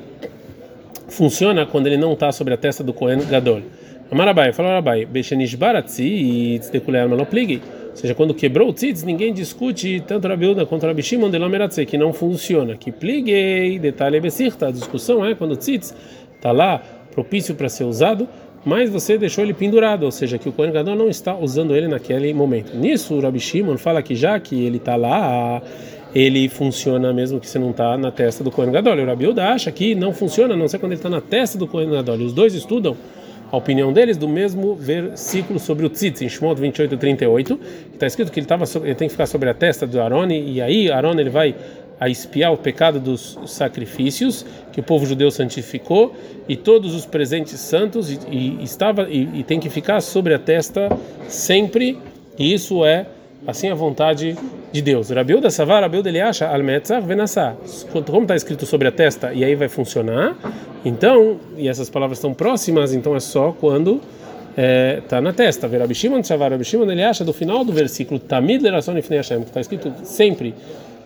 funciona 1.09 1.65
quando 1.65 1.87
ele 1.87 1.97
não 1.97 2.15
está 2.15 2.33
sobre 2.33 2.55
a 2.55 2.57
testa 2.57 2.83
do 2.83 2.93
Kohen 2.93 3.21
Gadol. 3.31 3.63
Amarabai, 4.11 4.53
falou 4.53 4.71
Arabai, 4.71 5.05
Bechenishbaratzitz 5.05 6.71
dekuler 6.71 7.09
malopligui. 7.09 7.61
Ou 7.91 7.97
seja, 7.97 8.15
quando 8.15 8.35
quebrou 8.35 8.69
o 8.69 8.73
tzitz, 8.73 9.03
ninguém 9.03 9.33
discute 9.33 10.01
tanto 10.07 10.29
Rabi 10.29 10.49
Uda 10.49 10.67
quanto 10.67 10.87
Rabi 10.87 11.03
Shimon 11.03 11.31
de 11.31 11.39
Lameratze, 11.39 11.87
que 11.87 11.97
não 11.97 12.13
funciona. 12.13 12.77
Que 12.77 12.93
pliguei, 12.93 13.79
detalhe 13.79 14.21
besirta. 14.21 14.69
A 14.69 14.71
discussão 14.71 15.25
é 15.25 15.35
quando 15.35 15.53
o 15.53 15.57
tzitz 15.57 15.95
está 16.37 16.53
lá, 16.53 16.83
propício 17.11 17.55
para 17.55 17.71
ser 17.71 17.85
usado, 17.85 18.29
mas 18.65 18.91
você 18.91 19.17
deixou 19.17 19.43
ele 19.43 19.55
pendurado, 19.55 20.03
ou 20.03 20.13
seja, 20.13 20.37
que 20.37 20.49
o 20.49 20.53
Kohen 20.53 20.73
Gadol 20.73 20.95
não 20.95 21.09
está 21.09 21.35
usando 21.35 21.75
ele 21.75 21.89
naquele 21.89 22.35
momento. 22.35 22.77
Nisso, 22.77 23.15
o 23.15 23.21
Rabi 23.21 23.41
Shimon 23.41 23.79
fala 23.79 24.03
que 24.03 24.15
já 24.15 24.39
que 24.39 24.63
ele 24.63 24.77
está 24.77 24.95
lá, 24.95 25.63
ele 26.15 26.49
funciona 26.49 27.13
mesmo 27.13 27.41
que 27.41 27.49
você 27.49 27.59
não 27.59 27.71
está 27.71 27.97
na 27.97 28.11
testa 28.11 28.45
do 28.45 28.51
Kohen 28.51 28.71
Gadol. 28.71 28.99
E 28.99 29.03
o 29.03 29.07
Rabi 29.07 29.27
Uda 29.29 29.49
acha 29.49 29.73
que 29.73 29.95
não 29.95 30.13
funciona, 30.13 30.55
não 30.55 30.69
ser 30.69 30.79
quando 30.79 30.93
ele 30.93 30.99
está 30.99 31.09
na 31.09 31.23
testa 31.23 31.57
do 31.57 31.67
Kohen 31.67 31.91
Gadol. 31.91 32.17
E 32.17 32.25
os 32.25 32.35
dois 32.35 32.55
estudam 32.55 32.95
a 33.57 33.59
opinião 33.59 33.91
deles 33.91 34.19
do 34.19 34.29
mesmo 34.29 34.75
versículo 34.75 35.59
sobre 35.59 35.87
o 35.87 35.89
tzitz, 35.89 36.21
em 36.21 36.29
Shemot 36.29 36.61
28 36.61 36.97
38, 36.97 37.57
que 37.57 37.95
está 37.95 38.07
escrito 38.07 38.31
que 38.31 38.39
ele, 38.39 38.47
tava, 38.47 38.65
ele 38.85 38.95
tem 38.95 39.09
que 39.09 39.13
ficar 39.13 39.27
sobre 39.27 39.49
a 39.49 39.55
testa 39.55 39.87
do 39.87 39.99
Arone, 39.99 40.39
e 40.53 40.61
aí 40.61 40.91
Arone 40.93 41.23
ele 41.23 41.31
vai 41.31 41.55
a 41.99 42.07
espiar 42.11 42.53
o 42.53 42.59
pecado 42.59 43.01
dos 43.01 43.39
sacrifícios 43.47 44.45
que 44.71 44.81
o 44.81 44.83
povo 44.83 45.07
judeu 45.07 45.31
santificou 45.31 46.15
e 46.47 46.55
todos 46.55 46.95
os 46.95 47.07
presentes 47.07 47.59
santos 47.59 48.11
e, 48.11 48.19
e 48.31 48.63
estava 48.63 49.09
e, 49.09 49.41
e, 49.41 49.43
tem 49.43 49.59
que 49.59 49.71
ficar 49.71 50.03
sobre 50.03 50.35
a 50.35 50.39
testa 50.39 50.91
sempre 51.27 51.99
e 52.39 52.53
isso 52.53 52.85
é 52.85 53.07
assim 53.47 53.71
a 53.71 53.75
vontade 53.75 54.37
de 54.73 54.83
Deus. 54.83 55.11
Rabiuda 55.11 55.51
Savar, 55.51 55.83
Rabiuda 55.83 56.09
ele 56.09 56.21
acha 56.21 56.49
al-metzach 56.49 57.07
venassá. 57.07 57.55
Como 57.91 58.23
está 58.23 58.35
escrito 58.35 58.67
sobre 58.67 58.89
a 58.89 58.93
testa 58.93 59.33
e 59.33 59.45
aí 59.45 59.55
vai 59.55 59.69
funcionar. 59.69 60.37
Então, 60.85 61.39
e 61.57 61.69
essas 61.69 61.89
palavras 61.89 62.19
estão 62.19 62.35
próximas, 62.35 62.93
então 62.93 63.15
é 63.17 63.21
só 63.21 63.53
quando 63.53 64.01
está 64.51 64.63
é, 64.63 65.01
tá 65.09 65.21
na 65.21 65.33
testa. 65.33 65.69
Ver 65.69 65.83
Abishimon 65.83 66.23
Savar, 66.23 66.53
Abishimon 66.53 66.91
ele 66.91 67.03
acha 67.03 67.25
do 67.25 67.33
final 67.33 67.65
do 67.65 67.73
versículo 67.73 68.19
Tamid 68.19 68.63
Lerason 68.63 68.97
Ifnei 68.97 69.19
Hashem, 69.19 69.41
que 69.43 69.49
está 69.49 69.61
escrito 69.61 69.93
sempre 70.03 70.55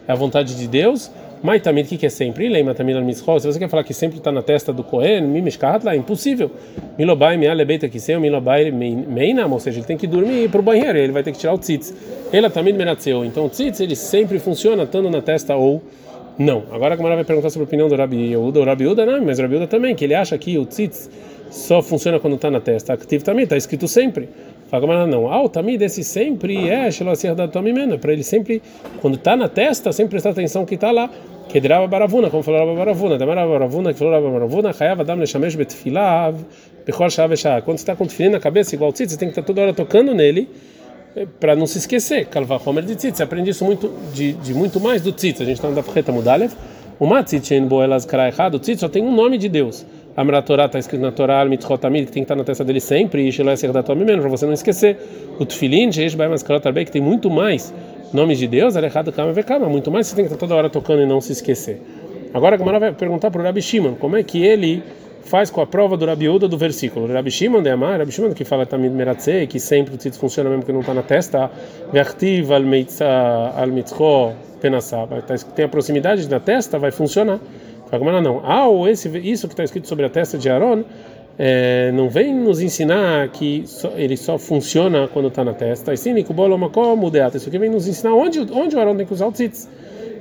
é 0.07 0.13
a 0.13 0.15
vontade 0.15 0.57
de 0.57 0.67
Deus. 0.67 1.11
Mas 1.43 1.63
também 1.63 1.85
o 1.85 1.87
que 1.87 2.05
é 2.05 2.11
sempre? 2.11 2.49
Lembra 2.49 2.75
também 2.75 2.95
al 2.95 3.13
Se 3.13 3.47
você 3.47 3.59
quer 3.59 3.69
falar 3.69 3.83
que 3.83 3.95
sempre 3.95 4.19
está 4.19 4.31
na 4.31 4.43
testa 4.43 4.73
do 4.73 4.85
Cohen, 4.85 5.23
mimishkahat 5.23 5.85
lá, 5.85 5.97
impossível. 5.97 6.51
Milobai 6.99 7.39
miale 7.39 7.65
beita 7.65 7.89
que 7.89 7.99
seu, 7.99 8.21
milobai 8.21 8.71
meinam, 8.71 9.51
ou 9.51 9.59
seja, 9.59 9.79
ele 9.79 9.87
tem 9.87 9.97
que 9.97 10.07
dormir 10.07 10.45
ir 10.45 10.51
para 10.51 10.61
o 10.61 10.63
banheiro, 10.63 10.99
ele 10.99 11.13
vai 11.13 11.23
ter 11.23 11.33
que 11.33 11.39
tirar 11.39 11.55
o 11.55 11.59
tzitz. 11.59 11.95
Ele 12.31 12.51
também 12.51 12.75
menatzeu. 12.75 13.25
Então 13.25 13.47
o 13.47 13.49
tzitz 13.49 13.81
ele 13.81 13.97
sempre 13.97 14.39
funciona 14.39 14.83
estando 14.83 15.09
na 15.11 15.23
testa 15.23 15.57
ou 15.57 15.83
não. 16.39 16.65
Agora 16.71 16.95
a 16.95 16.97
Gamara 16.97 17.15
vai 17.17 17.25
perguntar 17.25 17.49
sobre 17.49 17.65
a 17.65 17.69
opinião 17.69 17.89
do 17.89 17.97
Rabi 17.97 18.17
Yehuda. 18.17 18.61
O 18.61 18.65
Rabi 18.65 18.85
Yehuda 18.85 19.07
não, 19.07 19.25
mas 19.25 19.39
o 19.39 19.43
Rabi 19.43 19.55
Yehuda 19.55 19.67
também, 19.67 19.95
que 19.95 20.05
ele 20.05 20.15
acha 20.15 20.37
que 20.37 20.59
o 20.59 20.67
tzitz 20.67 21.09
só 21.51 21.83
funciona 21.83 22.21
quando 22.21 22.37
está 22.37 22.51
na 22.51 22.61
testa. 22.61 22.93
Ativo 22.93 23.25
também, 23.25 23.45
está 23.45 23.57
escrito 23.57 23.89
sempre. 23.89 24.29
Fala, 24.71 25.05
não. 25.05 25.29
Ah, 25.29 25.43
o 25.43 25.49
tamid 25.49 25.79
desse 25.79 26.05
sempre 26.05 26.69
é 26.69 26.89
para 28.01 28.13
ele 28.13 28.23
sempre, 28.23 28.63
quando 29.01 29.17
está 29.17 29.37
na 29.37 29.49
testa, 29.49 29.91
sempre 29.93 30.13
prestar 30.13 30.31
atenção 30.31 30.65
que 30.65 30.77
está 30.77 30.93
lá. 30.93 31.11
Kedrava 31.49 31.89
baravuna, 31.89 32.31
como 32.31 32.45
falou 32.45 32.61
Rabba 32.61 32.77
baravuna, 32.77 33.19
damara 33.19 33.45
baravuna, 33.45 33.93
que 33.93 33.99
falou 33.99 34.15
Rabba 34.15 34.31
baravuna, 34.31 34.73
chayav 34.73 35.01
adam 35.01 35.17
leshamesh 35.17 35.57
betfilav, 35.57 36.37
bechol 36.87 37.11
shah 37.11 37.27
veshah. 37.27 37.61
Quando 37.63 37.79
você 37.79 37.83
está 37.83 37.97
com 37.97 38.07
tefilin 38.07 38.31
na 38.31 38.39
cabeça, 38.39 38.77
igual 38.77 38.91
o 38.91 38.93
tzitz, 38.93 39.11
você 39.11 39.19
tem 39.19 39.27
que 39.27 39.33
estar 39.33 39.43
toda 39.43 39.61
hora 39.61 39.75
tocando 39.75 40.15
nele 40.15 40.49
eh, 41.17 41.27
para 41.41 41.57
não 41.57 41.67
se 41.67 41.79
esquecer. 41.79 42.27
Kalva 42.27 42.61
homer 42.65 42.85
de 42.85 42.95
tzitz, 42.95 43.21
aprende 43.21 43.51
isso 43.51 43.65
muito 43.65 43.93
de, 44.15 44.35
de 44.35 44.55
muito 44.55 44.79
mais 44.79 45.03
do 45.03 45.11
tzitz. 45.11 45.41
A 45.41 45.45
gente 45.45 45.57
está 45.57 45.69
na 45.69 45.83
Freta 45.83 46.13
Mudalev. 46.13 46.53
O 47.01 47.07
matzitz 47.07 47.51
em 47.51 47.67
boelas 47.67 48.05
kara 48.05 48.31
o 48.53 48.59
tzitz 48.61 48.79
só 48.79 48.89
tem 48.89 49.03
um 49.03 49.13
nome 49.13 49.37
de 49.37 49.49
Deus. 49.49 49.85
Amra 50.17 50.43
Torá 50.43 50.67
está 50.67 50.79
escrito 50.79 51.01
na 51.01 51.13
Torá, 51.13 51.45
Mitzchotamid, 51.45 52.07
que 52.07 52.13
tem 52.13 52.23
que 52.23 52.25
estar 52.25 52.37
na 52.37 52.45
testa 52.45 52.65
dele 52.65 52.81
sempre, 52.81 53.27
e 53.27 53.33
Shiloh 53.33 53.57
Ser 53.57 53.73
da 53.73 53.83
menos, 53.95 54.21
para 54.21 54.29
você 54.29 54.45
não 54.45 54.53
esquecer. 54.53 54.99
O 55.39 55.47
Tufilin, 55.47 55.93
Sheish 55.93 56.15
Bai 56.15 56.29
Maskarot 56.29 56.67
Arbei, 56.67 56.85
que 56.85 56.91
tem 56.91 57.01
muito 57.01 57.31
mais 57.31 57.73
nomes 58.13 58.39
de 58.39 58.49
Deus, 58.49 58.77
Alejado 58.77 59.13
Kama 59.13 59.33
Vekama, 59.33 59.69
muito 59.69 59.91
mais 59.91 60.09
você 60.09 60.17
tem 60.17 60.25
que 60.25 60.33
estar 60.33 60.41
toda 60.41 60.57
hora 60.57 60.69
tocando 60.69 61.03
e 61.03 61.07
não 61.07 61.21
se 61.21 61.33
esquecer. 61.33 61.81
Agora 62.35 62.57
a 62.57 62.59
Gamara 62.59 62.79
vai 62.81 62.93
perguntar 62.93 63.31
para 63.31 63.41
o 63.41 63.45
Rabi 63.45 63.63
Shimon, 63.63 63.95
como 63.95 64.17
é 64.17 64.23
que 64.23 64.45
ele 64.45 64.83
faz 65.23 65.49
com 65.49 65.61
a 65.61 65.67
prova 65.67 65.97
do 65.97 66.07
Rabi 66.07 66.29
Uda 66.29 66.49
do 66.49 66.59
versículo. 66.59 67.07
Rabi 67.13 67.31
Shimon 67.31 67.63
de 67.63 67.71
Amar, 67.71 67.99
Rabi 67.99 68.11
Shimon 68.11 68.33
que 68.33 68.45
fala 68.45 68.67
Tamid 68.67 68.93
Meratzei, 68.93 69.47
que 69.47 69.61
sempre 69.61 69.95
o 69.95 69.97
tzitz 69.97 70.17
funciona 70.17 70.51
mesmo 70.51 70.65
que 70.65 70.73
não 70.73 70.81
está 70.81 70.93
na 70.93 71.03
testa, 71.03 71.51
Vertiv 71.93 72.51
al 72.53 72.63
Mitzcho 72.65 74.33
Penassá, 74.61 75.07
tem 75.55 75.65
a 75.65 75.69
proximidade 75.69 76.29
da 76.29 76.41
testa, 76.41 76.79
vai 76.79 76.91
funcionar. 76.91 77.39
Fala 77.91 78.21
não. 78.21 78.41
Ah, 78.45 78.69
ou 78.69 78.89
esse, 78.89 79.09
isso 79.19 79.49
que 79.49 79.53
está 79.53 79.65
escrito 79.65 79.89
sobre 79.89 80.07
a 80.07 80.09
testa 80.09 80.39
de 80.39 80.49
Aaron 80.49 80.85
é, 81.37 81.91
não 81.93 82.09
vem 82.09 82.35
nos 82.35 82.61
ensinar 82.61 83.29
que 83.29 83.65
só, 83.67 83.91
ele 83.97 84.17
só 84.17 84.39
funciona 84.39 85.09
quando 85.09 85.29
está 85.29 85.43
na 85.43 85.55
testa. 85.55 85.93
Isso 85.93 87.49
aqui 87.49 87.59
vem 87.59 87.71
nos 87.71 87.89
ensinar 87.89 88.15
onde, 88.15 88.41
onde 88.53 88.77
o 88.77 88.79
Aaron 88.79 88.97
tem 88.97 89.07
que 89.07 89.13
usar 89.13 89.27
o 89.27 89.33
tzitz. 89.33 89.69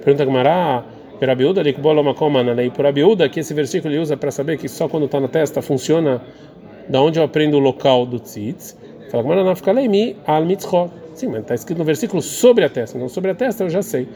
Pergunta 0.03 0.25
Gamara, 0.25 0.83
Perabiúda, 1.19 1.61
lei 1.61 2.69
por 2.71 2.85
Abiúda, 2.85 3.27
que 3.27 3.41
esse 3.41 3.53
versículo 3.53 3.93
ele 3.93 4.01
usa 4.01 4.15
para 4.15 4.31
saber 4.31 4.57
que 4.57 4.69
só 4.69 4.87
quando 4.87 5.05
está 5.05 5.19
na 5.19 5.27
testa 5.27 5.61
funciona 5.61 6.21
da 6.87 7.01
onde 7.01 7.19
eu 7.19 7.23
aprendo 7.23 7.57
o 7.57 7.59
local 7.59 8.05
do 8.05 8.17
tzitz. 8.19 8.77
Fala 9.11 9.21
Gamara, 9.21 9.43
não 9.43 9.55
fica 9.55 9.71
leimi 9.73 10.15
al 10.25 10.45
mitzchot. 10.45 10.89
Sim, 11.19 11.27
mas 11.27 11.41
está 11.41 11.53
escrito 11.53 11.77
no 11.79 11.83
versículo 11.83 12.21
sobre 12.21 12.63
a 12.63 12.69
testa. 12.69 12.95
Então, 12.95 13.09
sobre 13.09 13.31
a 13.31 13.35
testa 13.35 13.65
eu 13.65 13.69
já 13.69 13.81
sei. 13.81 14.07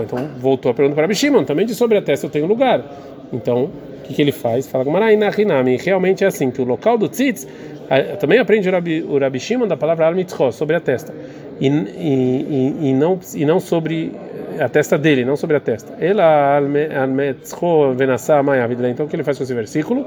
Então, 0.00 0.30
voltou 0.38 0.70
a 0.70 0.74
pergunta 0.74 0.96
para 0.96 1.12
Shimon. 1.12 1.44
Também 1.44 1.66
de 1.66 1.74
sobre 1.74 1.98
a 1.98 2.00
testa 2.00 2.24
eu 2.24 2.30
tenho 2.30 2.46
lugar. 2.46 2.82
Então, 3.30 3.64
o 3.64 4.02
que, 4.04 4.14
que 4.14 4.22
ele 4.22 4.32
faz? 4.32 4.66
Fala 4.66 4.84
Gamarai 4.84 5.14
Realmente 5.78 6.24
é 6.24 6.26
assim, 6.26 6.50
que 6.50 6.62
o 6.62 6.64
local 6.64 6.96
do 6.96 7.06
tzitz, 7.06 7.46
também 8.18 8.38
aprende 8.38 8.66
o 8.66 8.72
Rabi, 8.72 9.02
o 9.02 9.18
Rabi 9.18 9.38
Shimon 9.38 9.68
da 9.68 9.76
palavra 9.76 10.06
al 10.06 10.14
mitzvah, 10.14 10.52
sobre 10.52 10.76
a 10.76 10.80
testa. 10.80 11.12
E, 11.60 11.66
e, 11.66 11.70
e, 11.70 12.88
e, 12.88 12.94
não, 12.94 13.20
e 13.34 13.44
não 13.44 13.60
sobre 13.60 14.12
a 14.58 14.70
testa 14.70 14.96
dele, 14.96 15.22
não 15.22 15.36
sobre 15.36 15.58
a 15.58 15.60
testa. 15.60 15.92
Ela 16.00 16.56
al 16.56 17.08
mitzvah 17.08 17.92
venassá 17.94 18.42
Então, 18.88 19.04
o 19.04 19.08
que 19.10 19.16
ele 19.16 19.22
faz 19.22 19.36
com 19.36 19.44
esse 19.44 19.52
versículo? 19.52 20.06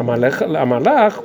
Amalach 0.00 1.22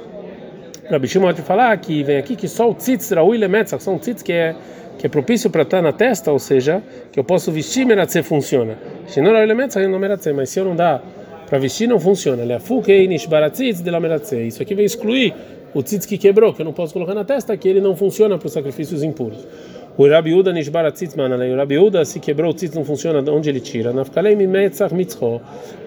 Rabi 0.92 1.08
Shimon 1.08 1.28
pode 1.28 1.42
falar 1.42 1.78
que 1.78 2.04
vem 2.04 2.18
aqui 2.18 2.36
que 2.36 2.50
só 2.50 2.70
o 2.70 2.76
tzitz 2.76 3.12
raui 3.12 3.38
lemetzach, 3.38 3.82
são 3.82 3.98
tzitz 3.98 4.22
que 4.22 4.34
é 4.34 4.56
que 4.98 5.08
é 5.08 5.10
propício 5.10 5.50
para 5.50 5.62
estar 5.62 5.82
na 5.82 5.94
testa, 5.94 6.32
ou 6.32 6.38
seja, 6.38 6.84
que 7.12 7.20
eu 7.20 7.24
posso 7.24 7.50
vestir 7.52 7.86
meratze 7.86 8.22
funciona. 8.22 8.78
Shinor 9.08 9.34
raui 9.34 9.46
lemetzach 9.46 9.88
não 9.88 9.98
meratze, 9.98 10.34
mas 10.34 10.50
se 10.50 10.60
eu 10.60 10.66
não 10.66 10.76
dá 10.76 11.02
para 11.48 11.58
vestir 11.60 11.88
não 11.88 11.98
funciona. 11.98 12.44
De 12.44 14.00
meratze. 14.00 14.48
Isso 14.48 14.62
aqui 14.62 14.76
vem 14.76 14.86
excluir 14.86 15.34
o 15.74 15.82
tzitz 15.82 16.06
que 16.06 16.18
quebrou, 16.18 16.54
que 16.54 16.62
eu 16.62 16.66
não 16.66 16.74
posso 16.74 16.92
colocar 16.92 17.14
na 17.14 17.24
testa, 17.24 17.56
que 17.56 17.70
ele 17.70 17.80
não 17.80 17.96
funciona 17.96 18.38
para 18.38 18.48
os 18.48 18.54
sacrifícios 18.54 19.02
impuros. 19.02 19.48
O 19.98 20.08
Rabi 20.08 20.34
Uda 20.34 20.52
nishbaratzitz 20.52 21.16
manalei. 21.16 21.54
O 21.54 21.56
Rabi 21.56 21.78
Uda 21.78 22.04
se 22.04 22.20
quebrou 22.20 22.52
o 22.52 22.54
tzitz 22.54 22.76
não 22.76 22.84
funciona, 22.84 23.20
onde 23.32 23.50
ele 23.50 23.62
tira? 23.62 23.94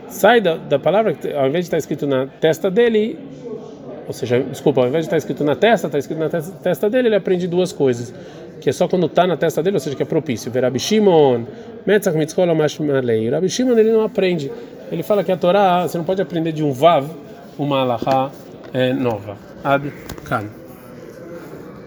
Sai 0.09 0.41
da, 0.41 0.57
da 0.57 0.79
palavra 0.79 1.17
ao 1.37 1.49
invés 1.49 1.65
de 1.65 1.69
estar 1.69 1.79
escrito 1.79 2.07
na 2.07 2.27
testa 2.27 2.71
dele, 2.71 3.19
ou 4.07 4.13
seja, 4.13 4.41
desculpa, 4.41 4.81
ao 4.81 4.89
invés 4.89 5.05
de 5.05 5.07
estar 5.07 5.17
escrito 5.17 5.45
na 5.45 5.57
testa, 5.57 5.87
está 5.89 5.99
escrito 5.99 6.19
na 6.19 6.29
testa 6.29 6.91
dele, 6.91 7.09
ele 7.09 7.17
aprende 7.17 7.47
duas 7.47 7.73
coisas. 7.73 8.15
Que 8.61 8.71
é 8.71 8.73
só 8.73 8.89
quando 8.89 9.07
está 9.07 9.27
na 9.27 9.37
testa 9.37 9.63
dele, 9.63 9.77
ou 9.77 9.81
seja, 9.81 9.97
que 9.97 10.03
é 10.03 10.07
propício. 10.07 10.51
Ver 10.51 10.63
Rabi 10.63 10.79
Shimon, 10.79 11.45
Metzach 11.87 12.17
Mitzkol. 12.17 12.47
Rabi 12.47 13.49
Shimon 13.49 13.79
ele 13.79 13.93
não 13.93 14.03
aprende. 14.03 14.51
Ele 14.91 15.03
fala 15.03 15.25
que 15.25 15.33
a 15.33 15.37
Torá, 15.37 15.87
você 15.87 15.99
não 15.99 16.05
pode 16.05 16.23
aprender 16.23 16.53
de 16.53 16.63
um 16.63 16.73
Vav 16.73 17.09
uma 17.59 17.81
Alahá 17.81 18.31
é, 18.73 18.93
nova. 18.93 19.37
Ad 19.63 19.93
Kan. 20.25 20.64